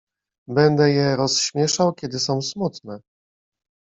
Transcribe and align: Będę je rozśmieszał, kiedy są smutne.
Będę 0.47 0.89
je 0.89 1.15
rozśmieszał, 1.15 1.93
kiedy 1.93 2.19
są 2.19 2.41
smutne. 2.41 2.99